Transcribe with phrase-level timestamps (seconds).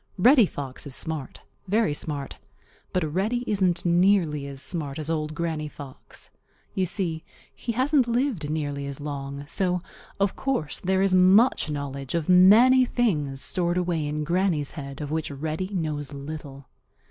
[0.17, 2.39] Reddy Fox is smart, very smart.
[2.91, 6.31] But Reddy isn't nearly as smart as Old Granny Fox.
[6.73, 9.79] You see, he hasn't lived nearly as long, so
[10.19, 15.11] of course there is much knowledge of many things stored away in Granny's head of
[15.11, 16.65] which Reddy knows little.